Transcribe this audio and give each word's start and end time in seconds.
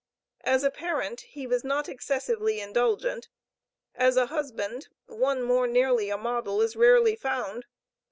As 0.43 0.63
a 0.63 0.71
parent, 0.71 1.21
he 1.29 1.45
was 1.45 1.63
not 1.63 1.87
excessively 1.87 2.59
indulgent, 2.59 3.29
as 3.93 4.17
a 4.17 4.25
husband, 4.25 4.87
one 5.05 5.43
more 5.43 5.67
nearly 5.67 6.09
a 6.09 6.17
model 6.17 6.59
is 6.59 6.75
rarely 6.75 7.15
found. 7.15 7.67